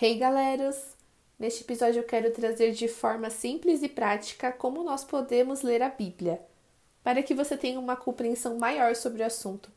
[0.00, 0.96] Hey galeras!
[1.36, 5.88] Neste episódio eu quero trazer de forma simples e prática como nós podemos ler a
[5.88, 6.40] Bíblia,
[7.02, 9.68] para que você tenha uma compreensão maior sobre o assunto.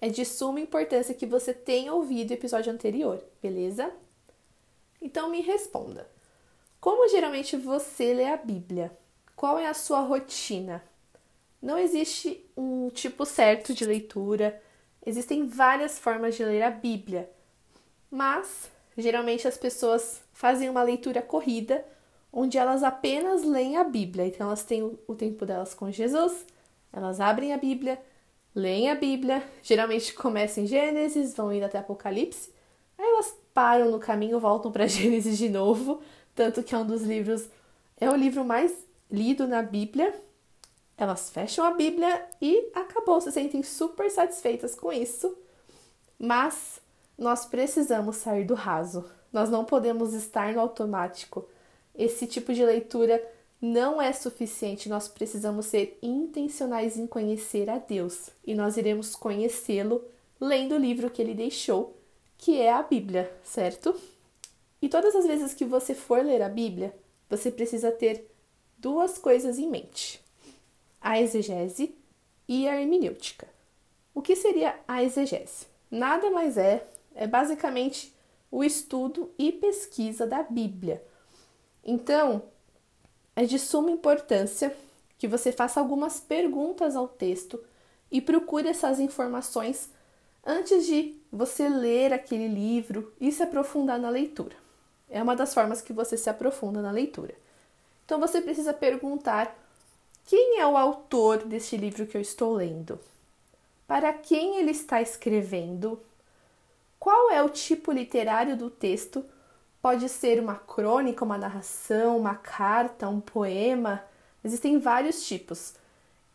[0.00, 3.92] É de suma importância que você tenha ouvido o episódio anterior, beleza?
[4.98, 6.08] Então me responda:
[6.80, 8.96] como geralmente você lê a Bíblia?
[9.36, 10.82] Qual é a sua rotina?
[11.60, 14.58] Não existe um tipo certo de leitura,
[15.04, 17.30] existem várias formas de ler a Bíblia,
[18.10, 21.84] mas Geralmente as pessoas fazem uma leitura corrida,
[22.32, 24.26] onde elas apenas leem a Bíblia.
[24.26, 26.46] Então elas têm o tempo delas com Jesus,
[26.92, 28.00] elas abrem a Bíblia,
[28.54, 32.50] leem a Bíblia, geralmente começam em Gênesis, vão indo até Apocalipse,
[32.96, 36.00] aí elas param no caminho, voltam para Gênesis de novo,
[36.34, 37.48] tanto que é um dos livros,
[37.98, 38.72] é o livro mais
[39.10, 40.14] lido na Bíblia.
[40.98, 45.36] Elas fecham a Bíblia e acabou, se sentem super satisfeitas com isso.
[46.18, 46.80] Mas
[47.18, 49.04] nós precisamos sair do raso.
[49.32, 51.48] Nós não podemos estar no automático.
[51.94, 53.22] Esse tipo de leitura
[53.60, 54.88] não é suficiente.
[54.88, 60.04] Nós precisamos ser intencionais em conhecer a Deus e nós iremos conhecê-lo
[60.40, 61.96] lendo o livro que ele deixou,
[62.36, 63.94] que é a Bíblia, certo?
[64.80, 66.94] E todas as vezes que você for ler a Bíblia,
[67.28, 68.30] você precisa ter
[68.76, 70.22] duas coisas em mente:
[71.00, 71.94] a exegese
[72.46, 73.48] e a hermenêutica.
[74.14, 75.66] O que seria a exegese?
[75.90, 76.86] Nada mais é
[77.16, 78.14] é basicamente
[78.50, 81.02] o estudo e pesquisa da Bíblia.
[81.84, 82.42] Então,
[83.34, 84.76] é de suma importância
[85.18, 87.62] que você faça algumas perguntas ao texto
[88.10, 89.90] e procure essas informações
[90.44, 94.54] antes de você ler aquele livro e se aprofundar na leitura.
[95.08, 97.34] É uma das formas que você se aprofunda na leitura.
[98.04, 99.56] Então você precisa perguntar
[100.24, 102.98] quem é o autor deste livro que eu estou lendo?
[103.86, 106.00] Para quem ele está escrevendo?
[106.98, 109.24] Qual é o tipo literário do texto?
[109.80, 114.02] Pode ser uma crônica, uma narração, uma carta, um poema.
[114.44, 115.74] Existem vários tipos.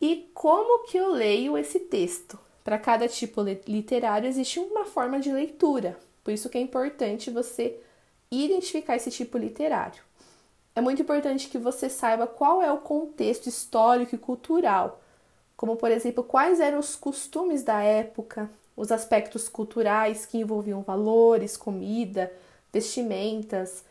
[0.00, 2.38] E como que eu leio esse texto?
[2.64, 5.98] Para cada tipo literário existe uma forma de leitura.
[6.22, 7.78] Por isso que é importante você
[8.30, 10.02] identificar esse tipo literário.
[10.74, 15.02] É muito importante que você saiba qual é o contexto histórico e cultural,
[15.56, 21.56] como por exemplo, quais eram os costumes da época, os aspectos culturais que envolviam valores,
[21.56, 22.32] comida,
[22.72, 23.84] vestimentas,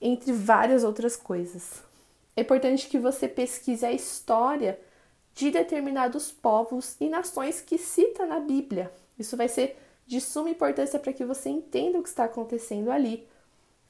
[0.00, 1.82] entre várias outras coisas.
[2.36, 4.78] É importante que você pesquise a história
[5.34, 8.90] de determinados povos e nações que cita na Bíblia.
[9.18, 13.26] Isso vai ser de suma importância para que você entenda o que está acontecendo ali.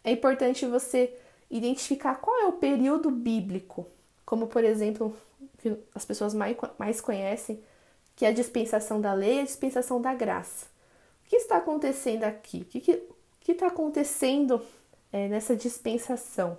[0.05, 1.17] É importante você
[1.51, 3.87] identificar qual é o período bíblico,
[4.25, 5.17] como por exemplo,
[5.59, 7.63] que as pessoas mais, conhecem,
[8.23, 10.67] que é a dispensação da lei e a dispensação da graça.
[11.27, 12.61] O que está acontecendo aqui?
[12.61, 12.81] O
[13.41, 14.65] que está acontecendo
[15.13, 16.57] é, nessa dispensação?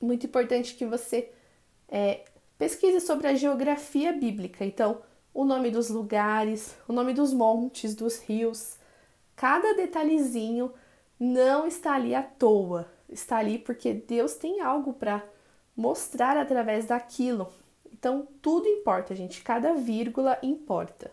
[0.00, 1.30] Muito importante que você
[1.90, 2.24] é,
[2.56, 4.64] pesquise sobre a geografia bíblica.
[4.64, 5.02] Então,
[5.34, 8.78] o nome dos lugares, o nome dos montes, dos rios,
[9.36, 10.72] cada detalhezinho
[11.20, 15.22] não está ali à toa, está ali porque Deus tem algo para
[15.76, 17.52] mostrar através daquilo.
[18.02, 21.08] Então, tudo importa, gente, cada vírgula importa.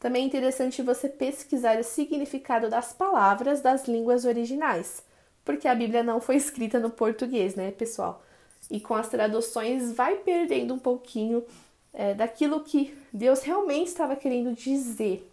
[0.00, 5.02] Também é interessante você pesquisar o significado das palavras das línguas originais,
[5.44, 8.24] porque a Bíblia não foi escrita no português, né, pessoal?
[8.70, 11.44] E com as traduções vai perdendo um pouquinho
[11.92, 15.30] é, daquilo que Deus realmente estava querendo dizer.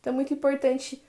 [0.00, 1.00] Então é muito importante,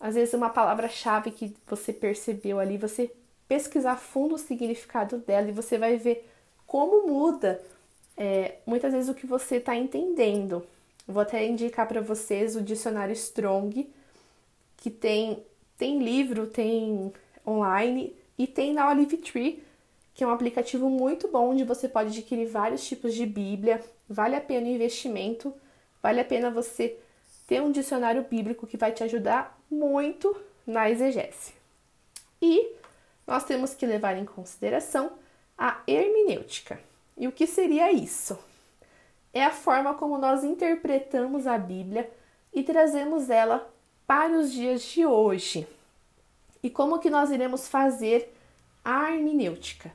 [0.00, 3.12] às vezes, uma palavra-chave que você percebeu ali, você
[3.46, 6.26] pesquisar fundo o significado dela e você vai ver
[6.66, 7.60] como muda
[8.20, 10.62] é, muitas vezes o que você está entendendo.
[11.08, 13.90] Vou até indicar para vocês o dicionário Strong,
[14.76, 15.42] que tem,
[15.78, 17.10] tem livro, tem
[17.46, 19.64] online e tem na Olive Tree,
[20.12, 23.82] que é um aplicativo muito bom onde você pode adquirir vários tipos de Bíblia.
[24.06, 25.54] Vale a pena o investimento,
[26.02, 26.98] vale a pena você
[27.46, 31.54] ter um dicionário bíblico que vai te ajudar muito na exegese.
[32.42, 32.72] E
[33.26, 35.12] nós temos que levar em consideração
[35.56, 36.89] a hermenêutica.
[37.16, 38.38] E o que seria isso?
[39.32, 42.10] É a forma como nós interpretamos a Bíblia
[42.52, 43.70] e trazemos ela
[44.06, 45.66] para os dias de hoje.
[46.62, 48.34] E como que nós iremos fazer
[48.84, 49.92] a hermenêutica?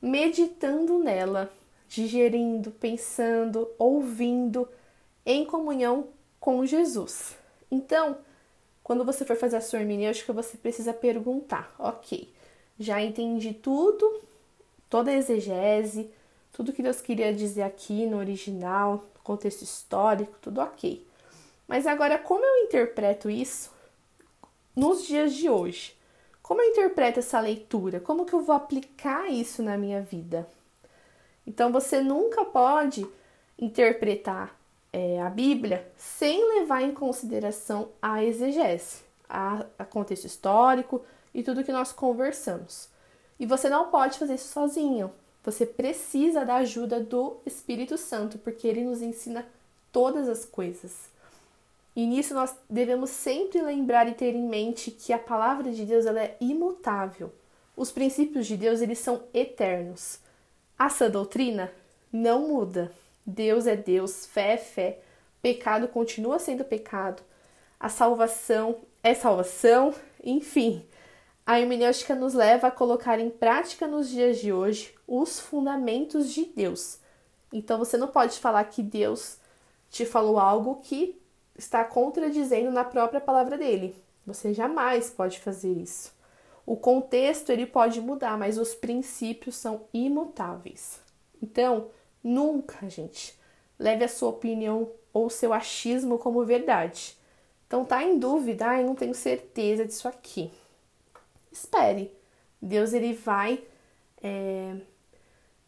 [0.00, 1.50] Meditando nela,
[1.88, 4.68] digerindo, pensando, ouvindo,
[5.24, 7.36] em comunhão com Jesus.
[7.70, 8.18] Então,
[8.84, 12.32] quando você for fazer a sua hermenêutica, você precisa perguntar: ok,
[12.78, 14.22] já entendi tudo,
[14.88, 16.10] toda a exegese,
[16.56, 21.06] tudo que Deus queria dizer aqui no original, contexto histórico, tudo ok.
[21.68, 23.70] Mas agora, como eu interpreto isso
[24.74, 25.96] nos dias de hoje?
[26.46, 27.98] como eu interpreto essa leitura?
[27.98, 30.48] Como que eu vou aplicar isso na minha vida?
[31.44, 33.04] Então você nunca pode
[33.58, 34.56] interpretar
[34.92, 41.04] é, a Bíblia sem levar em consideração a exegese, a, a contexto histórico
[41.34, 42.88] e tudo que nós conversamos.
[43.40, 45.10] E você não pode fazer isso sozinho.
[45.46, 49.46] Você precisa da ajuda do Espírito Santo, porque ele nos ensina
[49.92, 51.08] todas as coisas.
[51.94, 56.04] E nisso nós devemos sempre lembrar e ter em mente que a palavra de Deus
[56.04, 57.32] ela é imutável.
[57.76, 60.18] Os princípios de Deus eles são eternos.
[60.76, 61.72] A sã doutrina
[62.12, 62.90] não muda.
[63.24, 64.98] Deus é Deus, fé é fé,
[65.40, 67.22] pecado continua sendo pecado,
[67.78, 70.84] a salvação é salvação, enfim.
[71.46, 76.44] A hermenêutica nos leva a colocar em prática nos dias de hoje os fundamentos de
[76.44, 76.98] Deus.
[77.52, 79.38] Então você não pode falar que Deus
[79.88, 81.16] te falou algo que
[81.56, 83.94] está contradizendo na própria palavra dele.
[84.26, 86.12] Você jamais pode fazer isso.
[86.66, 91.00] O contexto ele pode mudar, mas os princípios são imutáveis.
[91.40, 91.90] Então,
[92.24, 93.38] nunca, gente,
[93.78, 97.16] leve a sua opinião ou seu achismo como verdade.
[97.68, 100.50] Então, tá em dúvida, ah, eu não tenho certeza disso aqui.
[101.56, 102.10] Espere.
[102.60, 103.62] Deus ele vai
[104.22, 104.76] é,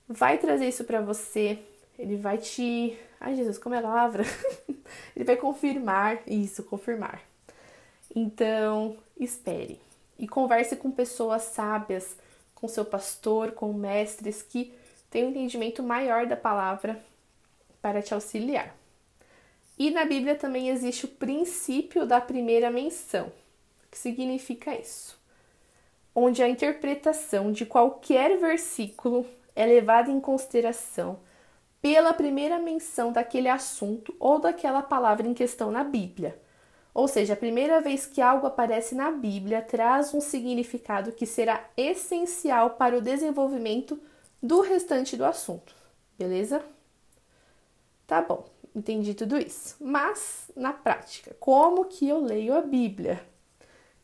[0.09, 1.59] vai trazer isso para você.
[1.99, 4.23] Ele vai te Ai, Jesus, como é a palavra?
[5.15, 7.21] Ele vai confirmar isso, confirmar.
[8.15, 9.81] Então, espere
[10.19, 12.17] e converse com pessoas sábias,
[12.55, 14.73] com seu pastor, com mestres que
[15.11, 17.01] têm um entendimento maior da palavra
[17.83, 18.75] para te auxiliar.
[19.77, 23.27] E na Bíblia também existe o princípio da primeira menção.
[23.27, 25.18] O que significa isso?
[26.21, 29.25] Onde a interpretação de qualquer versículo
[29.55, 31.21] é levada em consideração
[31.81, 36.37] pela primeira menção daquele assunto ou daquela palavra em questão na Bíblia.
[36.93, 41.65] Ou seja, a primeira vez que algo aparece na Bíblia traz um significado que será
[41.77, 43.97] essencial para o desenvolvimento
[44.43, 45.73] do restante do assunto.
[46.19, 46.61] Beleza?
[48.09, 48.45] Tá bom,
[48.75, 49.77] entendi tudo isso.
[49.81, 53.25] Mas, na prática, como que eu leio a Bíblia?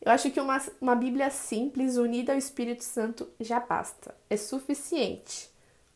[0.05, 4.13] Eu acho que uma, uma Bíblia simples, unida ao Espírito Santo, já basta.
[4.29, 5.49] É suficiente.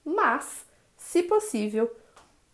[0.04, 0.66] Mas
[0.98, 1.96] se possível,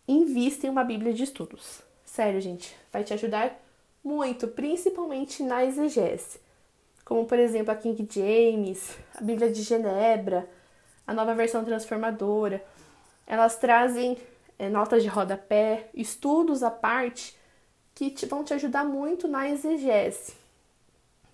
[0.06, 1.80] invista em uma Bíblia de estudos.
[2.04, 3.58] Sério, gente, vai te ajudar
[4.04, 6.38] muito, principalmente na exegese.
[7.06, 10.46] Como, por exemplo, a King James, a Bíblia de Genebra,
[11.06, 12.62] a nova versão transformadora.
[13.26, 14.18] Elas trazem
[14.58, 17.34] é, notas de rodapé, estudos à parte
[17.94, 20.45] que te, vão te ajudar muito na exegese.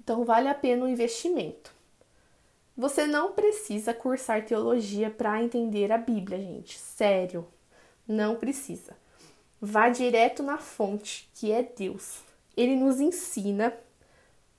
[0.03, 1.73] Então, vale a pena o investimento.
[2.77, 6.77] Você não precisa cursar teologia para entender a Bíblia, gente.
[6.77, 7.47] Sério,
[8.09, 8.97] não precisa.
[9.61, 12.21] Vá direto na fonte, que é Deus.
[12.57, 13.73] Ele nos ensina,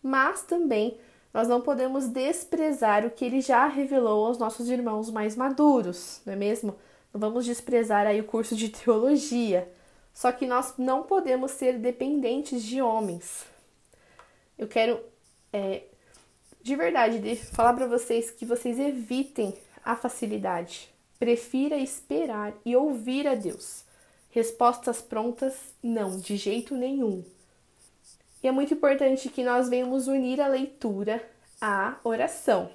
[0.02, 0.98] mas também
[1.34, 6.32] nós não podemos desprezar o que ele já revelou aos nossos irmãos mais maduros, não
[6.32, 6.74] é mesmo?
[7.14, 9.70] Não vamos desprezar aí o curso de teologia.
[10.14, 13.46] Só que nós não podemos ser dependentes de homens.
[14.58, 15.12] Eu quero
[15.54, 15.84] é,
[16.62, 19.54] de verdade, de falar para vocês que vocês evitem
[19.86, 20.90] a facilidade.
[21.20, 23.86] Prefira esperar e ouvir a Deus.
[24.32, 27.24] Respostas prontas, não, de jeito nenhum.
[28.42, 31.24] E é muito importante que nós venhamos unir a leitura
[31.62, 32.72] à oração.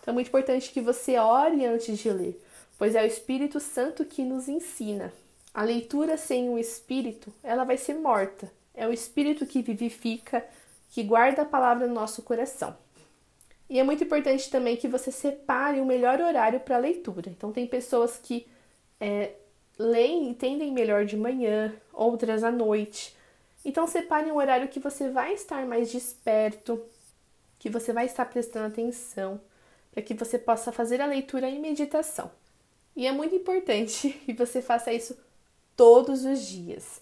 [0.00, 2.40] Então é muito importante que você ore antes de ler,
[2.78, 5.12] pois é o Espírito Santo que nos ensina.
[5.52, 8.52] A leitura sem o Espírito, ela vai ser morta.
[8.74, 10.46] É o Espírito que vivifica,
[10.90, 12.76] que guarda a palavra no nosso coração.
[13.68, 17.28] E é muito importante também que você separe o melhor horário para leitura.
[17.28, 18.46] Então, tem pessoas que
[19.00, 19.32] é,
[19.78, 23.16] leem e entendem melhor de manhã, outras à noite.
[23.64, 26.80] Então, separe um horário que você vai estar mais desperto,
[27.58, 29.40] que você vai estar prestando atenção,
[29.90, 32.30] para que você possa fazer a leitura e meditação.
[32.94, 35.18] E é muito importante que você faça isso
[35.76, 37.00] todos os dias.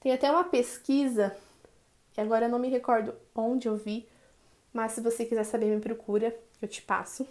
[0.00, 1.36] Tem até uma pesquisa,
[2.12, 4.08] que agora eu não me recordo onde eu vi,
[4.72, 7.26] mas se você quiser saber, me procura, eu te passo.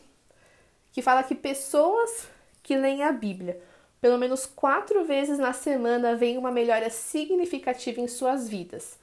[0.92, 2.28] Que fala que pessoas
[2.62, 3.62] que leem a Bíblia
[4.02, 8.98] pelo menos quatro vezes na semana vem uma melhora significativa em suas vidas,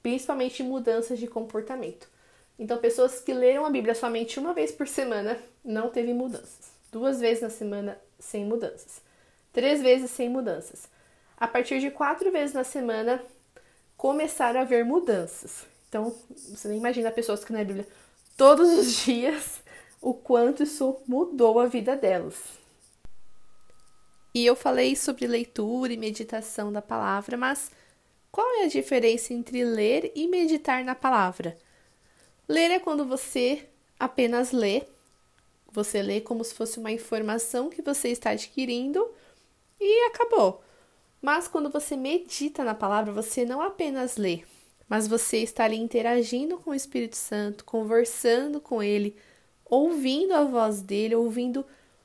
[0.00, 2.08] principalmente mudanças de comportamento.
[2.56, 6.72] Então, pessoas que leram a Bíblia somente uma vez por semana não teve mudanças.
[6.92, 9.02] Duas vezes na semana sem mudanças.
[9.52, 10.88] Três vezes sem mudanças.
[11.36, 13.20] A partir de quatro vezes na semana
[14.04, 15.64] começaram a haver mudanças.
[15.88, 16.14] Então,
[16.50, 17.88] você nem imagina pessoas que na Bíblia
[18.36, 19.62] todos os dias
[19.98, 22.34] o quanto isso mudou a vida delas.
[24.34, 27.70] E eu falei sobre leitura e meditação da palavra, mas
[28.30, 31.56] qual é a diferença entre ler e meditar na palavra?
[32.46, 33.66] Ler é quando você
[33.98, 34.82] apenas lê.
[35.72, 39.10] Você lê como se fosse uma informação que você está adquirindo
[39.80, 40.62] e acabou.
[41.24, 44.42] Mas quando você medita na palavra, você não apenas lê,
[44.86, 49.16] mas você está ali interagindo com o Espírito Santo, conversando com ele,
[49.64, 51.64] ouvindo a voz dele, ouvindo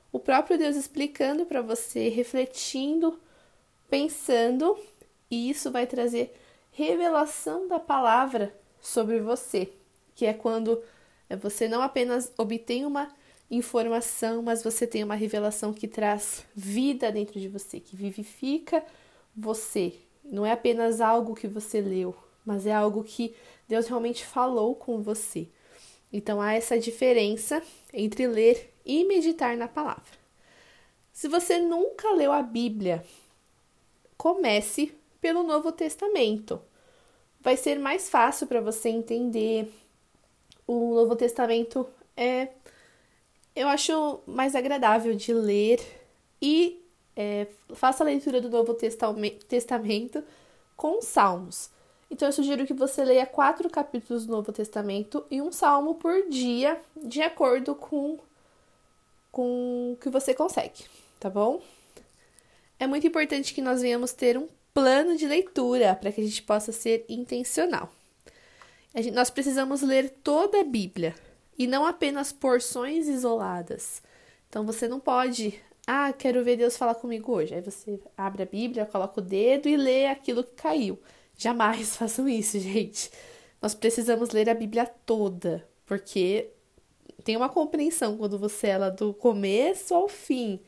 [0.10, 3.20] o próprio Deus explicando para você, refletindo,
[3.90, 4.80] pensando,
[5.30, 6.34] e isso vai trazer
[6.72, 9.68] revelação da palavra sobre você,
[10.16, 10.82] que é quando
[11.42, 13.14] você não apenas obtém uma
[13.52, 18.82] informação, mas você tem uma revelação que traz vida dentro de você, que vivifica
[19.36, 19.94] você.
[20.24, 23.36] Não é apenas algo que você leu, mas é algo que
[23.68, 25.48] Deus realmente falou com você.
[26.12, 27.62] Então há essa diferença
[27.94, 30.18] entre ler e meditar na palavra.
[31.12, 33.06] Se você nunca leu a Bíblia,
[34.18, 36.62] comece pelo Novo Testamento.
[37.42, 39.72] Vai ser mais fácil para você entender.
[40.66, 42.50] O Novo Testamento é,
[43.56, 45.80] eu acho, mais agradável de ler
[46.42, 46.82] e
[47.22, 50.24] é, faça a leitura do Novo Testamento
[50.78, 51.70] com salmos.
[52.10, 56.30] Então eu sugiro que você leia quatro capítulos do Novo Testamento e um salmo por
[56.30, 58.18] dia, de acordo com,
[59.34, 60.86] com o que você consegue,
[61.20, 61.62] tá bom?
[62.80, 66.42] É muito importante que nós venhamos ter um plano de leitura para que a gente
[66.42, 67.92] possa ser intencional.
[68.96, 71.14] Gente, nós precisamos ler toda a Bíblia
[71.58, 74.02] e não apenas porções isoladas.
[74.48, 75.62] Então você não pode,
[75.92, 77.56] ah, quero ver Deus falar comigo hoje.
[77.56, 81.00] Aí você abre a Bíblia, coloca o dedo e lê aquilo que caiu.
[81.36, 83.10] Jamais façam isso, gente.
[83.60, 86.52] Nós precisamos ler a Bíblia toda, porque
[87.24, 90.60] tem uma compreensão quando você é ela do começo ao fim.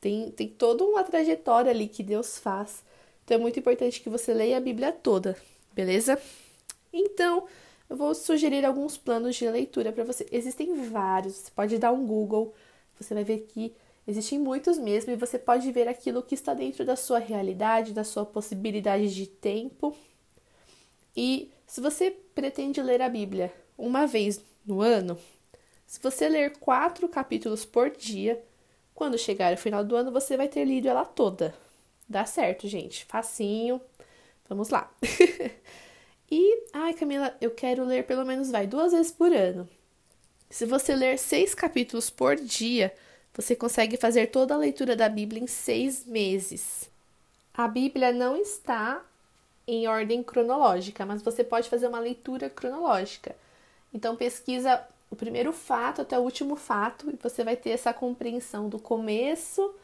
[0.00, 2.82] Tem, tem toda uma trajetória ali que Deus faz.
[3.22, 5.36] Então é muito importante que você leia a Bíblia toda,
[5.74, 6.18] beleza?
[6.90, 7.46] Então,
[7.90, 10.26] eu vou sugerir alguns planos de leitura para você.
[10.32, 12.54] Existem vários, você pode dar um Google,
[12.98, 13.74] você vai ver que
[14.06, 18.04] existem muitos mesmo e você pode ver aquilo que está dentro da sua realidade, da
[18.04, 19.96] sua possibilidade de tempo.
[21.16, 25.18] E se você pretende ler a Bíblia uma vez no ano,
[25.86, 28.42] se você ler quatro capítulos por dia,
[28.94, 31.54] quando chegar o final do ano você vai ter lido ela toda.
[32.08, 33.04] Dá certo, gente.
[33.04, 33.80] Facinho.
[34.48, 34.92] Vamos lá.
[36.30, 39.68] e, ai, Camila, eu quero ler pelo menos, vai, duas vezes por ano.
[40.50, 42.94] Se você ler seis capítulos por dia,
[43.34, 46.88] você consegue fazer toda a leitura da Bíblia em seis meses.
[47.52, 49.02] A Bíblia não está
[49.66, 53.34] em ordem cronológica, mas você pode fazer uma leitura cronológica.
[53.92, 58.68] Então pesquisa o primeiro fato até o último fato e você vai ter essa compreensão
[58.68, 59.74] do começo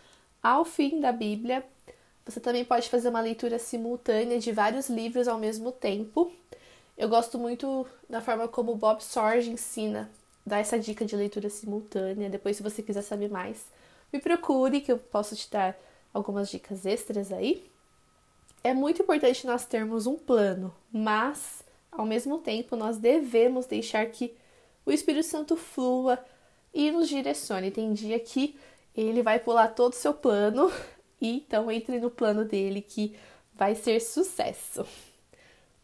[0.43, 1.65] ao fim da Bíblia.
[2.25, 6.31] Você também pode fazer uma leitura simultânea de vários livros ao mesmo tempo.
[6.97, 10.11] Eu gosto muito da forma como Bob Sorge ensina
[10.51, 12.29] dar essa dica de leitura simultânea.
[12.29, 13.65] Depois, se você quiser saber mais,
[14.13, 15.79] me procure que eu posso te dar
[16.13, 17.71] algumas dicas extras aí.
[18.63, 24.35] É muito importante nós termos um plano, mas ao mesmo tempo nós devemos deixar que
[24.85, 26.19] o Espírito Santo flua
[26.75, 27.71] e nos direcione.
[27.71, 28.59] Tem dia que
[28.95, 30.71] ele vai pular todo o seu plano,
[31.21, 33.17] e então entre no plano dele que
[33.55, 34.87] vai ser sucesso.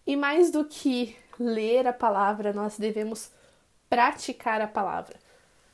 [0.07, 3.31] E mais do que ler a palavra, nós devemos
[3.89, 5.17] praticar a palavra.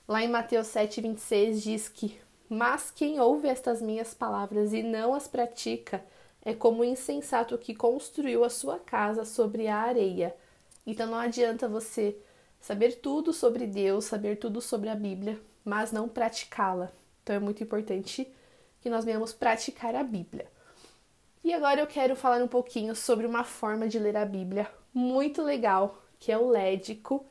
[0.07, 5.29] Lá em Mateus 7,26 diz que: Mas quem ouve estas minhas palavras e não as
[5.29, 6.05] pratica
[6.45, 10.35] é como o insensato que construiu a sua casa sobre a areia.
[10.87, 12.17] Então não adianta você
[12.61, 16.91] saber tudo sobre Deus, saber tudo sobre a Bíblia, mas não praticá-la.
[17.23, 18.27] Então é muito importante
[18.81, 20.47] que nós venhamos praticar a Bíblia.
[21.45, 25.43] E agora eu quero falar um pouquinho sobre uma forma de ler a Bíblia muito
[25.43, 27.25] legal, que é o lédico,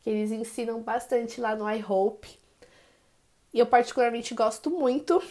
[0.00, 2.38] que eles ensinam bastante lá no iHope.
[3.52, 5.22] E eu particularmente gosto muito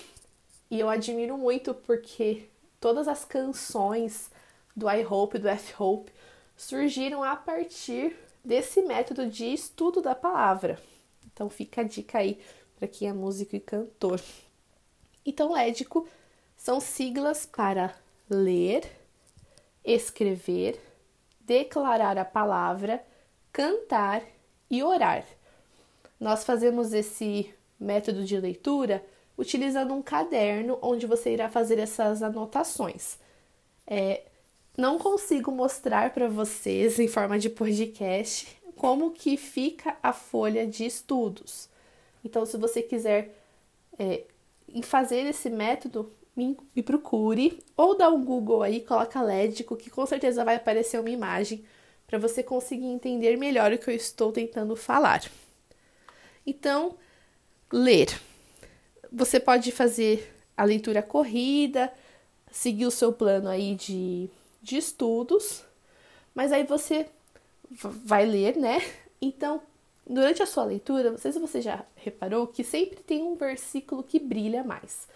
[0.69, 2.49] e eu admiro muito porque
[2.79, 4.29] todas as canções
[4.75, 6.11] do iHope e do F-Hope
[6.55, 10.79] surgiram a partir desse método de estudo da palavra.
[11.33, 12.39] Então fica a dica aí
[12.75, 14.21] para quem é músico e cantor.
[15.25, 16.07] Então, lédico
[16.57, 17.93] são siglas para
[18.29, 18.89] ler,
[19.83, 20.81] escrever,
[21.41, 23.05] declarar a palavra,
[23.51, 24.23] cantar
[24.69, 25.25] e orar.
[26.19, 29.03] Nós fazemos esse método de leitura
[29.37, 33.17] utilizando um caderno onde você irá fazer essas anotações.
[33.87, 34.23] É,
[34.77, 40.85] não consigo mostrar para vocês em forma de podcast como que fica a folha de
[40.85, 41.69] estudos.
[42.23, 43.35] Então, se você quiser
[43.97, 44.23] é,
[44.83, 50.05] fazer esse método, me, me, procure ou dá um Google aí, coloca Lédico, que com
[50.05, 51.63] certeza vai aparecer uma imagem
[52.09, 55.29] para você conseguir entender melhor o que eu estou tentando falar.
[56.45, 56.97] Então,
[57.71, 58.19] ler.
[59.11, 61.93] Você pode fazer a leitura corrida,
[62.51, 64.27] seguir o seu plano aí de,
[64.59, 65.63] de estudos,
[66.33, 67.05] mas aí você
[67.69, 68.79] vai ler, né?
[69.21, 69.61] Então,
[70.07, 74.01] durante a sua leitura, não sei se você já reparou que sempre tem um versículo
[74.01, 75.07] que brilha mais.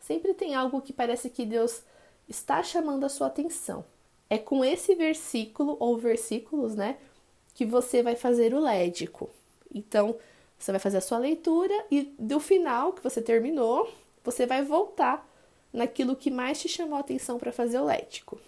[0.00, 1.82] Sempre tem algo que parece que Deus
[2.28, 3.84] está chamando a sua atenção.
[4.32, 6.96] É com esse versículo ou versículos, né,
[7.54, 9.28] que você vai fazer o lédico.
[9.74, 10.16] Então,
[10.58, 13.92] você vai fazer a sua leitura e do final que você terminou,
[14.24, 15.28] você vai voltar
[15.70, 18.40] naquilo que mais te chamou a atenção para fazer o lético.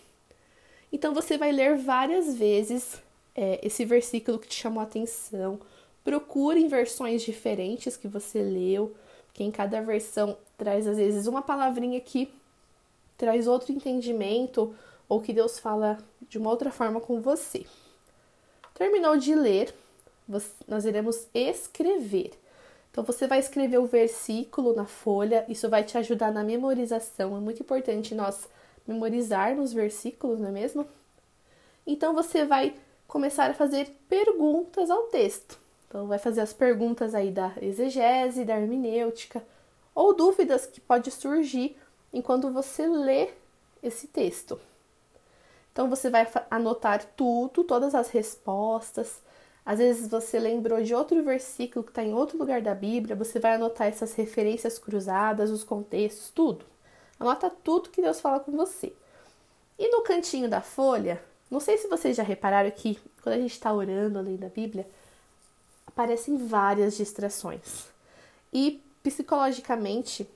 [0.91, 3.03] Então você vai ler várias vezes
[3.35, 5.61] é, esse versículo que te chamou a atenção.
[6.03, 8.95] Procure em versões diferentes que você leu,
[9.26, 12.33] porque em cada versão traz às vezes uma palavrinha que
[13.19, 14.75] traz outro entendimento
[15.08, 17.66] ou que Deus fala de uma outra forma com você.
[18.75, 19.75] Terminou de ler,
[20.66, 22.32] nós iremos escrever.
[22.90, 27.37] Então você vai escrever o versículo na folha, isso vai te ajudar na memorização.
[27.37, 28.49] É muito importante nós
[28.87, 30.87] memorizarmos versículos, não é mesmo?
[31.87, 32.75] Então você vai
[33.06, 35.58] começar a fazer perguntas ao texto.
[35.88, 39.42] Então vai fazer as perguntas aí da exegese, da hermenêutica,
[39.94, 41.76] ou dúvidas que pode surgir
[42.12, 43.30] enquanto você lê
[43.82, 44.61] esse texto.
[45.75, 49.21] Então você vai anotar tudo, todas as respostas,
[49.66, 53.40] às vezes você lembrou de outro versículo que está em outro lugar da Bíblia, você
[53.40, 56.64] vai anotar essas referências cruzadas, os contextos, tudo.
[57.19, 58.93] Anota tudo que Deus fala com você.
[59.76, 63.54] E no cantinho da folha, não sei se vocês já repararam que quando a gente
[63.54, 64.87] está orando além da Bíblia,
[65.85, 67.87] aparecem várias distrações.
[68.52, 70.28] E psicologicamente,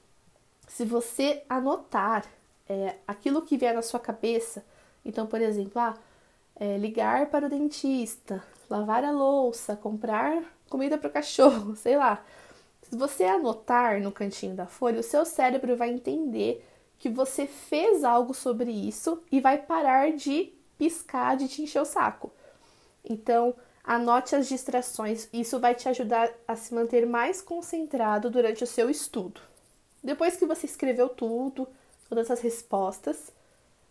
[0.66, 2.26] se você anotar
[2.68, 4.64] é, aquilo que vier na sua cabeça,
[5.04, 5.94] então, por exemplo, ah,
[6.56, 12.24] é, ligar para o dentista, lavar a louça, comprar comida para o cachorro, sei lá.
[12.82, 16.64] Se você anotar no cantinho da folha, o seu cérebro vai entender
[16.98, 21.84] que você fez algo sobre isso e vai parar de piscar, de te encher o
[21.84, 22.32] saco.
[23.04, 28.66] Então, anote as distrações, isso vai te ajudar a se manter mais concentrado durante o
[28.66, 29.40] seu estudo.
[30.02, 31.68] Depois que você escreveu tudo,
[32.08, 33.32] todas as respostas,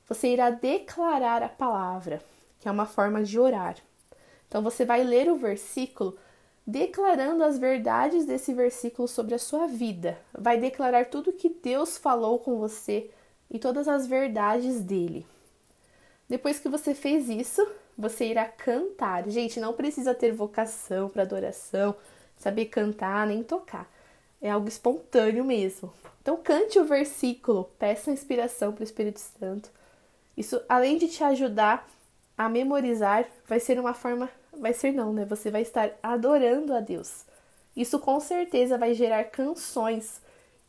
[0.08, 2.22] você irá declarar a palavra
[2.60, 3.78] que é uma forma de orar.
[4.48, 6.18] Então você vai ler o versículo
[6.66, 10.18] declarando as verdades desse versículo sobre a sua vida.
[10.38, 13.10] Vai declarar tudo que Deus falou com você
[13.50, 15.26] e todas as verdades dele.
[16.28, 17.66] Depois que você fez isso,
[17.98, 19.30] você irá cantar.
[19.30, 21.96] Gente, não precisa ter vocação para adoração,
[22.36, 23.90] saber cantar nem tocar.
[24.42, 25.94] É algo espontâneo mesmo.
[26.22, 29.72] Então cante o versículo, peça inspiração para o Espírito Santo.
[30.38, 31.90] Isso, além de te ajudar
[32.38, 35.26] a memorizar vai ser uma forma, vai ser não, né?
[35.26, 37.26] Você vai estar adorando a Deus.
[37.76, 40.22] Isso com certeza vai gerar canções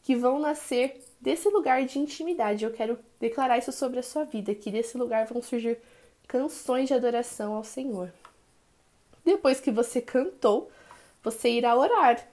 [0.03, 2.65] que vão nascer desse lugar de intimidade.
[2.65, 5.79] Eu quero declarar isso sobre a sua vida, que desse lugar vão surgir
[6.27, 8.11] canções de adoração ao Senhor.
[9.25, 10.71] Depois que você cantou,
[11.23, 12.27] você irá orar.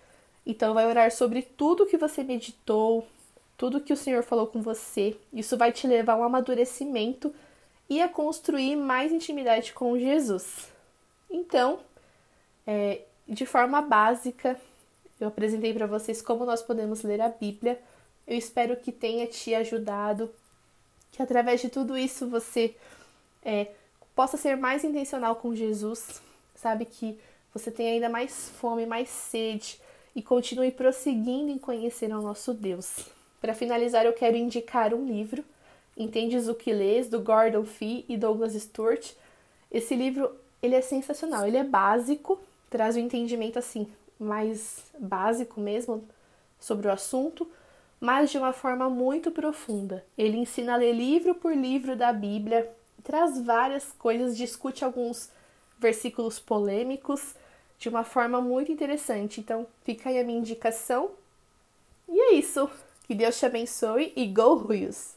[0.45, 3.06] Então vai orar sobre tudo que você meditou,
[3.57, 5.17] tudo que o Senhor falou com você.
[5.31, 7.33] Isso vai te levar a um amadurecimento
[7.89, 10.69] e a construir mais intimidade com Jesus.
[11.29, 11.79] Então,
[12.65, 14.59] é, de forma básica,
[15.19, 17.79] eu apresentei para vocês como nós podemos ler a Bíblia.
[18.27, 20.29] Eu espero que tenha te ajudado,
[21.11, 22.75] que através de tudo isso você
[23.43, 23.67] é,
[24.15, 26.21] possa ser mais intencional com Jesus,
[26.55, 26.85] sabe?
[26.85, 27.19] Que
[27.53, 29.79] você tenha ainda mais fome, mais sede
[30.15, 33.14] e continue prosseguindo em conhecer o nosso Deus.
[33.45, 35.45] Para finalizar, eu quero indicar um livro
[35.95, 39.12] Entendes o que lês, do Gordon Fee e Douglas Stewart.
[39.71, 40.31] Esse livro,
[40.63, 42.39] ele é sensacional, ele é básico,
[42.71, 43.88] traz um entendimento assim
[44.19, 46.03] mais básico mesmo
[46.60, 47.47] sobre o assunto,
[47.99, 50.03] mas de uma forma muito profunda.
[50.17, 52.67] Ele ensina a ler livro por livro da Bíblia,
[53.03, 55.29] traz várias coisas, discute alguns
[55.77, 57.36] versículos polêmicos
[57.77, 59.39] de uma forma muito interessante.
[59.39, 61.12] Então, fica aí a minha indicação.
[62.10, 62.67] E é isso.
[63.05, 65.14] Que Deus te abençoe e go Ruios!